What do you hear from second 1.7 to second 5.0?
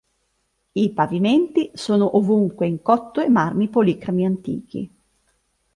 sono ovunque in cotto e marmi policromi antichi.